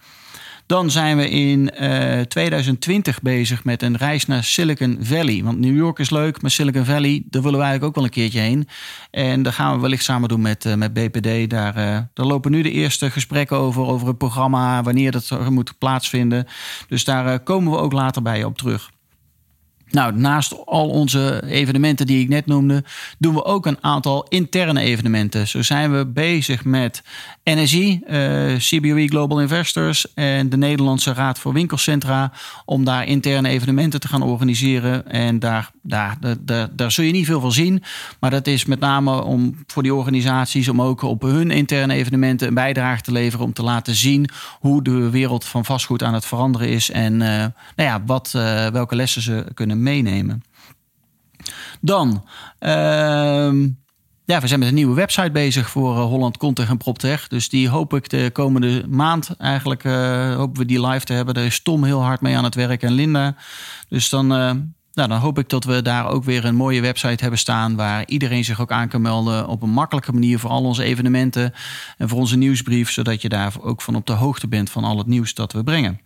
Dan 0.69 0.91
zijn 0.91 1.17
we 1.17 1.31
in 1.31 1.71
uh, 1.81 2.21
2020 2.21 3.23
bezig 3.23 3.65
met 3.65 3.83
een 3.83 3.97
reis 3.97 4.27
naar 4.27 4.45
Silicon 4.45 4.99
Valley. 5.01 5.43
Want 5.45 5.59
New 5.59 5.77
York 5.77 5.99
is 5.99 6.11
leuk, 6.11 6.43
maar 6.43 6.51
Silicon 6.51 6.85
Valley, 6.85 7.23
daar 7.31 7.43
willen 7.43 7.59
we 7.59 7.65
eigenlijk 7.65 7.85
ook 7.85 7.95
wel 7.95 8.05
een 8.05 8.11
keertje 8.11 8.41
heen. 8.41 8.69
En 9.11 9.43
daar 9.43 9.53
gaan 9.53 9.75
we 9.75 9.81
wellicht 9.81 10.05
samen 10.05 10.29
doen 10.29 10.41
met, 10.41 10.65
uh, 10.65 10.75
met 10.75 10.93
BPD. 10.93 11.51
Daar, 11.51 11.77
uh, 11.77 11.99
daar 12.15 12.27
lopen 12.27 12.51
nu 12.51 12.63
de 12.63 12.71
eerste 12.71 13.11
gesprekken 13.11 13.57
over, 13.57 13.83
over 13.83 14.09
het 14.09 14.19
programma, 14.19 14.83
wanneer 14.83 15.11
dat 15.11 15.51
moet 15.51 15.79
plaatsvinden. 15.79 16.47
Dus 16.89 17.05
daar 17.05 17.41
komen 17.41 17.73
we 17.73 17.79
ook 17.79 17.93
later 17.93 18.23
bij 18.23 18.45
op 18.45 18.59
terug. 18.59 18.91
Nou, 19.91 20.17
naast 20.17 20.67
al 20.67 20.89
onze 20.89 21.43
evenementen 21.47 22.07
die 22.07 22.21
ik 22.21 22.29
net 22.29 22.47
noemde, 22.47 22.85
doen 23.19 23.35
we 23.35 23.45
ook 23.45 23.67
een 23.67 23.79
aantal 23.81 24.27
interne 24.29 24.81
evenementen. 24.81 25.49
Zo 25.49 25.63
zijn 25.63 25.93
we 25.93 26.07
bezig 26.07 26.65
met 26.65 27.03
NSI, 27.45 28.01
uh, 28.11 28.57
CBOE 28.57 29.07
Global 29.07 29.41
Investors 29.41 30.15
en 30.15 30.49
de 30.49 30.57
Nederlandse 30.57 31.13
Raad 31.13 31.39
voor 31.39 31.53
Winkelcentra 31.53 32.33
om 32.65 32.85
daar 32.85 33.07
interne 33.07 33.49
evenementen 33.49 34.01
te 34.01 34.09
gaan 34.09 34.23
organiseren. 34.23 35.11
En 35.11 35.39
daar, 35.39 35.71
daar, 35.83 36.17
daar, 36.41 36.69
daar, 36.73 36.93
zul 36.93 37.05
je 37.05 37.13
niet 37.13 37.27
veel 37.27 37.41
van 37.41 37.53
zien, 37.53 37.83
maar 38.21 38.31
dat 38.31 38.47
is 38.47 38.65
met 38.65 38.81
name 38.81 39.23
om 39.23 39.55
voor 39.67 39.83
die 39.83 39.95
organisaties 39.95 40.69
om 40.69 40.83
ook 40.83 41.03
op 41.03 41.23
hun 41.23 41.51
interne 41.51 41.95
evenementen 41.95 42.49
een 42.49 42.55
bijdrage 42.55 43.03
te 43.03 43.13
leveren 43.13 43.47
om 43.47 43.53
te 43.53 43.63
laten 43.63 43.95
zien 43.95 44.29
hoe 44.61 44.83
de 44.83 45.11
wereld 45.11 45.45
van 45.45 45.65
vastgoed 45.65 46.03
aan 46.03 46.15
het 46.15 46.27
veranderen 46.27 46.69
is 46.69 46.91
en 46.91 47.13
uh, 47.13 47.29
nou 47.29 47.53
ja, 47.77 48.03
wat, 48.07 48.33
uh, 48.37 48.67
welke 48.67 48.97
lessen 48.97 49.23
ze 49.23 49.47
kunnen 49.55 49.78
meenemen. 49.83 50.43
Dan, 51.81 52.25
uh, 52.61 52.71
ja, 54.25 54.41
we 54.41 54.47
zijn 54.47 54.59
met 54.59 54.69
een 54.69 54.75
nieuwe 54.75 54.95
website 54.95 55.31
bezig 55.31 55.71
voor 55.71 55.97
uh, 55.97 56.03
Holland 56.03 56.37
Content 56.37 56.69
en 56.69 56.77
PropTech. 56.77 57.29
Dus 57.29 57.49
die 57.49 57.69
hoop 57.69 57.95
ik 57.95 58.09
de 58.09 58.31
komende 58.33 58.85
maand 58.89 59.35
eigenlijk, 59.39 59.85
uh, 59.85 60.35
hopen 60.37 60.61
we 60.61 60.67
die 60.67 60.87
live 60.87 61.05
te 61.05 61.13
hebben. 61.13 61.35
Daar 61.35 61.45
is 61.45 61.63
Tom 61.63 61.85
heel 61.85 62.03
hard 62.03 62.21
mee 62.21 62.37
aan 62.37 62.45
het 62.45 62.55
werk 62.55 62.83
en 62.83 62.93
Linda. 62.93 63.35
Dus 63.89 64.09
dan, 64.09 64.25
uh, 64.33 64.51
nou, 64.93 65.09
dan 65.09 65.19
hoop 65.19 65.39
ik 65.39 65.49
dat 65.49 65.65
we 65.65 65.83
daar 65.83 66.07
ook 66.07 66.25
weer 66.25 66.45
een 66.45 66.55
mooie 66.55 66.81
website 66.81 67.23
hebben 67.23 67.39
staan... 67.39 67.77
waar 67.77 68.07
iedereen 68.07 68.45
zich 68.45 68.61
ook 68.61 68.73
aan 68.73 68.89
kan 68.89 69.03
melden 69.03 69.47
op 69.47 69.63
een 69.63 69.71
makkelijke 69.71 70.13
manier... 70.13 70.39
voor 70.39 70.51
al 70.51 70.65
onze 70.65 70.83
evenementen 70.83 71.55
en 71.97 72.09
voor 72.09 72.19
onze 72.19 72.37
nieuwsbrief... 72.37 72.91
zodat 72.91 73.23
je 73.23 73.29
daar 73.29 73.53
ook 73.61 73.83
van 73.83 73.95
op 73.95 74.07
de 74.07 74.13
hoogte 74.13 74.49
bent 74.49 74.71
van 74.71 74.85
al 74.85 74.99
het 74.99 75.07
nieuws 75.07 75.35
dat 75.35 75.53
we 75.53 75.65
brengen. 75.65 76.01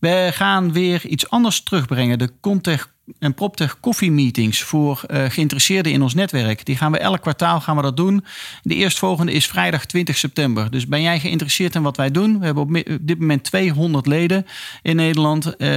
We 0.00 0.28
gaan 0.32 0.72
weer 0.72 1.06
iets 1.06 1.30
anders 1.30 1.62
terugbrengen. 1.62 2.18
De 2.18 2.32
Contech 2.40 2.94
en 3.18 3.34
PropTech 3.34 3.80
koffiemeetings 3.80 4.62
voor 4.62 5.02
uh, 5.10 5.24
geïnteresseerden 5.28 5.92
in 5.92 6.02
ons 6.02 6.14
netwerk. 6.14 6.64
Die 6.64 6.76
gaan 6.76 6.92
we 6.92 6.98
elk 6.98 7.20
kwartaal 7.20 7.60
gaan 7.60 7.76
we 7.76 7.82
dat 7.82 7.96
doen. 7.96 8.24
De 8.62 8.74
eerstvolgende 8.74 9.32
is 9.32 9.46
vrijdag 9.46 9.84
20 9.84 10.16
september. 10.16 10.70
Dus 10.70 10.86
ben 10.86 11.02
jij 11.02 11.20
geïnteresseerd 11.20 11.74
in 11.74 11.82
wat 11.82 11.96
wij 11.96 12.10
doen? 12.10 12.38
We 12.38 12.44
hebben 12.44 12.62
op 12.62 12.82
dit 13.00 13.18
moment 13.18 13.44
200 13.44 14.06
leden 14.06 14.46
in 14.82 14.96
Nederland. 14.96 15.54
Uh, 15.58 15.68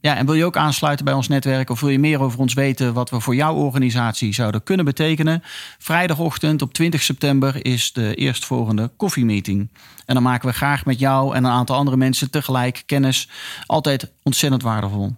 ja, 0.00 0.16
en 0.16 0.26
wil 0.26 0.34
je 0.34 0.44
ook 0.44 0.56
aansluiten 0.56 1.04
bij 1.04 1.14
ons 1.14 1.28
netwerk 1.28 1.70
of 1.70 1.80
wil 1.80 1.90
je 1.90 1.98
meer 1.98 2.20
over 2.20 2.38
ons 2.38 2.54
weten 2.54 2.92
wat 2.92 3.10
we 3.10 3.20
voor 3.20 3.34
jouw 3.34 3.54
organisatie 3.54 4.34
zouden 4.34 4.62
kunnen 4.62 4.84
betekenen? 4.84 5.42
Vrijdagochtend 5.78 6.62
op 6.62 6.72
20 6.72 7.02
september 7.02 7.64
is 7.64 7.92
de 7.92 8.14
eerstvolgende 8.14 8.90
koffiemeeting. 8.96 9.68
En 10.06 10.14
dan 10.14 10.22
maken 10.22 10.48
we 10.48 10.54
graag 10.54 10.84
met 10.84 10.98
jou 10.98 11.34
en 11.34 11.44
een 11.44 11.50
aantal 11.50 11.76
andere 11.76 11.96
mensen 11.96 12.30
tegelijk 12.30 12.82
kennis. 12.86 13.28
Altijd 13.66 14.10
ontzettend 14.22 14.62
waardevol. 14.62 15.16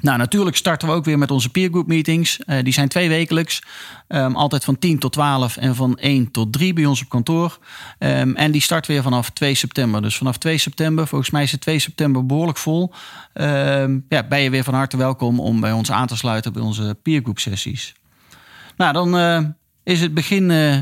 Nou, 0.00 0.18
natuurlijk 0.18 0.56
starten 0.56 0.88
we 0.88 0.94
ook 0.94 1.04
weer 1.04 1.18
met 1.18 1.30
onze 1.30 1.48
peergroup 1.48 1.86
meetings. 1.86 2.38
Uh, 2.46 2.62
die 2.62 2.72
zijn 2.72 2.88
twee 2.88 3.08
wekelijks. 3.08 3.62
Um, 4.08 4.36
altijd 4.36 4.64
van 4.64 4.78
10 4.78 4.98
tot 4.98 5.12
12 5.12 5.56
en 5.56 5.74
van 5.74 5.98
1 5.98 6.30
tot 6.30 6.52
3 6.52 6.72
bij 6.72 6.84
ons 6.84 7.02
op 7.02 7.08
kantoor. 7.08 7.58
Um, 7.98 8.36
en 8.36 8.50
die 8.50 8.60
start 8.60 8.86
weer 8.86 9.02
vanaf 9.02 9.30
2 9.30 9.54
september. 9.54 10.02
Dus 10.02 10.16
vanaf 10.16 10.38
2 10.38 10.58
september, 10.58 11.06
volgens 11.06 11.30
mij 11.30 11.42
is 11.42 11.52
het 11.52 11.60
2 11.60 11.78
september 11.78 12.26
behoorlijk 12.26 12.58
vol. 12.58 12.92
Um, 13.34 14.04
ja, 14.08 14.22
ben 14.22 14.40
je 14.40 14.50
weer 14.50 14.64
van 14.64 14.74
harte 14.74 14.96
welkom 14.96 15.40
om 15.40 15.60
bij 15.60 15.72
ons 15.72 15.90
aan 15.90 16.06
te 16.06 16.16
sluiten 16.16 16.52
bij 16.52 16.62
onze 16.62 16.96
peergroup 17.02 17.38
sessies. 17.38 17.94
Nou, 18.76 18.92
dan 18.92 19.16
uh, 19.16 19.40
is 19.82 20.00
het 20.00 20.14
begin 20.14 20.50
uh, 20.50 20.76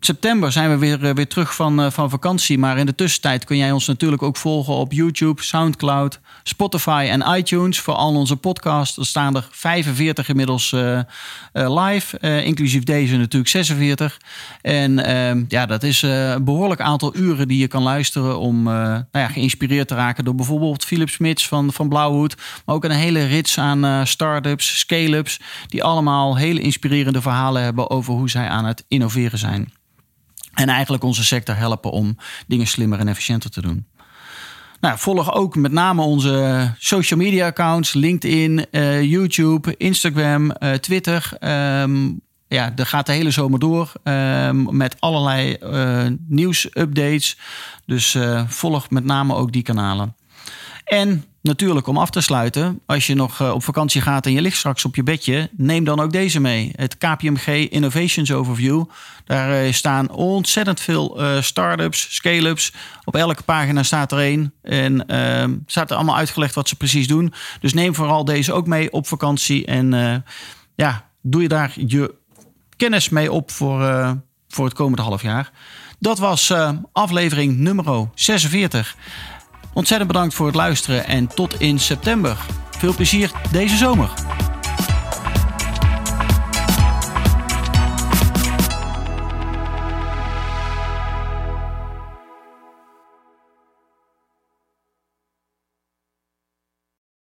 september 0.00 0.52
zijn 0.52 0.70
we 0.70 0.76
weer, 0.76 1.04
eh, 1.04 1.14
weer 1.14 1.28
terug 1.28 1.54
van, 1.54 1.80
uh, 1.80 1.90
van 1.90 2.10
vakantie. 2.10 2.58
Maar 2.58 2.78
in 2.78 2.86
de 2.86 2.94
tussentijd 2.94 3.44
kun 3.44 3.56
jij 3.56 3.72
ons 3.72 3.86
natuurlijk 3.86 4.22
ook 4.22 4.36
volgen 4.36 4.74
op 4.74 4.92
YouTube, 4.92 5.42
Soundcloud, 5.42 6.20
Spotify 6.42 7.06
en 7.10 7.36
iTunes. 7.38 7.80
Voor 7.80 7.94
al 7.94 8.14
onze 8.14 8.36
podcasts. 8.36 8.96
Er 8.96 9.06
staan 9.06 9.36
er 9.36 9.48
45 9.50 10.28
inmiddels 10.28 10.72
uh, 10.72 11.00
live. 11.52 12.18
inclusief 12.44 12.84
deze 12.84 13.16
natuurlijk 13.16 13.50
46. 13.50 14.20
En 14.62 15.04
ehm, 15.04 15.44
ja, 15.48 15.66
dat 15.66 15.82
is 15.82 16.02
een 16.02 16.44
behoorlijk 16.44 16.80
aantal 16.80 17.16
uren 17.16 17.48
die 17.48 17.58
je 17.58 17.68
kan 17.68 17.82
luisteren 17.82 18.38
om 18.38 18.62
nou 18.62 19.04
ja, 19.12 19.28
geïnspireerd 19.28 19.88
te 19.88 19.94
raken 19.94 20.24
door 20.24 20.34
bijvoorbeeld 20.34 20.84
Philip 20.84 21.08
Smits 21.08 21.48
van, 21.48 21.72
van 21.72 21.88
Blauwhoed. 21.88 22.36
Maar 22.64 22.74
ook 22.74 22.84
een 22.84 22.90
hele 22.90 23.26
rits 23.26 23.58
aan 23.58 24.06
start-ups, 24.06 24.78
scale-ups. 24.78 25.40
Die 25.68 25.84
allemaal 25.84 26.36
hele 26.36 26.60
inspirerende 26.60 27.22
verhalen 27.22 27.62
hebben 27.62 27.90
over 27.90 28.14
hoe 28.14 28.30
zij 28.30 28.48
aan 28.48 28.64
het 28.64 28.84
innoveren 28.88 29.38
zijn. 29.38 29.72
En 30.54 30.68
eigenlijk 30.68 31.04
onze 31.04 31.24
sector 31.24 31.56
helpen 31.56 31.90
om 31.90 32.16
dingen 32.46 32.66
slimmer 32.66 32.98
en 32.98 33.08
efficiënter 33.08 33.50
te 33.50 33.62
doen. 33.62 33.86
Nou, 34.80 34.98
volg 34.98 35.34
ook 35.34 35.56
met 35.56 35.72
name 35.72 36.02
onze 36.02 36.74
social 36.78 37.20
media 37.20 37.46
accounts: 37.46 37.92
LinkedIn, 37.92 38.66
uh, 38.70 39.02
YouTube, 39.02 39.76
Instagram, 39.76 40.52
uh, 40.58 40.72
Twitter. 40.72 41.32
Um, 41.80 42.20
ja, 42.48 42.70
dat 42.70 42.88
gaat 42.88 43.06
de 43.06 43.12
hele 43.12 43.30
zomer 43.30 43.58
door 43.58 43.92
um, 44.04 44.76
met 44.76 44.96
allerlei 44.98 45.56
uh, 45.62 46.06
nieuwsupdates. 46.28 47.36
Dus 47.86 48.16
volg 48.46 48.90
met 48.90 49.04
name 49.04 49.34
ook 49.34 49.52
die 49.52 49.62
kanalen. 49.62 50.14
En 50.90 51.24
natuurlijk 51.42 51.86
om 51.86 51.98
af 51.98 52.10
te 52.10 52.20
sluiten, 52.20 52.80
als 52.86 53.06
je 53.06 53.14
nog 53.14 53.40
eh, 53.40 53.50
op 53.50 53.62
vakantie 53.64 54.00
gaat 54.00 54.26
en 54.26 54.32
je 54.32 54.40
ligt 54.40 54.56
straks 54.56 54.84
op 54.84 54.94
je 54.94 55.02
bedje, 55.02 55.50
neem 55.56 55.84
dan 55.84 56.00
ook 56.00 56.12
deze 56.12 56.40
mee. 56.40 56.72
Het 56.76 56.98
KPMG 56.98 57.46
Innovations 57.46 58.32
Overview. 58.32 58.84
Daar 59.24 59.62
eh, 59.62 59.72
staan 59.72 60.10
ontzettend 60.10 60.80
veel 60.80 61.22
uh, 61.22 61.42
start-ups, 61.42 62.14
scale-ups. 62.14 62.72
Op 63.04 63.16
elke 63.16 63.42
pagina 63.42 63.82
staat 63.82 64.12
er 64.12 64.18
één. 64.18 64.52
En 64.62 65.04
uh, 65.06 65.56
staat 65.66 65.90
er 65.90 65.96
allemaal 65.96 66.16
uitgelegd 66.16 66.54
wat 66.54 66.68
ze 66.68 66.76
precies 66.76 67.06
doen. 67.06 67.32
Dus 67.60 67.74
neem 67.74 67.94
vooral 67.94 68.24
deze 68.24 68.52
ook 68.52 68.66
mee 68.66 68.92
op 68.92 69.06
vakantie. 69.06 69.66
En 69.66 70.24
ja, 70.74 71.10
doe 71.22 71.42
je 71.42 71.48
daar 71.48 71.72
je 71.86 72.14
kennis 72.76 73.08
mee 73.08 73.32
op 73.32 73.50
voor, 73.50 74.16
voor 74.48 74.64
het 74.64 74.74
komende 74.74 75.02
half 75.02 75.22
jaar. 75.22 75.50
Dat 75.98 76.18
was 76.18 76.52
aflevering 76.92 77.56
nummer 77.56 78.08
46. 78.14 78.96
Ontzettend 79.72 80.12
bedankt 80.12 80.34
voor 80.34 80.46
het 80.46 80.54
luisteren 80.54 81.06
en 81.06 81.26
tot 81.26 81.60
in 81.60 81.78
september. 81.78 82.36
Veel 82.70 82.94
plezier 82.94 83.30
deze 83.52 83.76
zomer. 83.76 84.10